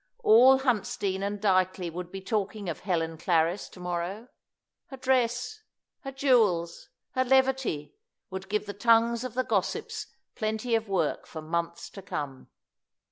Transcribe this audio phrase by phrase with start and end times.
[0.23, 4.29] All Huntsdean and Dykeley would be talking of Helen Clarris to morrow.
[4.87, 5.61] Her dress,
[5.99, 7.93] her jewels, her levity,
[8.31, 12.47] would give the tongues of the gossips plenty of work for months to come.